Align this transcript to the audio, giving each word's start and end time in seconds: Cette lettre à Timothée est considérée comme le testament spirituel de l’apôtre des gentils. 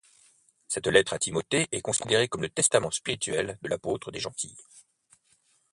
Cette 0.67 0.87
lettre 0.87 1.13
à 1.13 1.19
Timothée 1.19 1.67
est 1.71 1.81
considérée 1.81 2.27
comme 2.27 2.41
le 2.41 2.49
testament 2.49 2.89
spirituel 2.89 3.59
de 3.61 3.69
l’apôtre 3.69 4.09
des 4.11 4.17
gentils. 4.19 4.57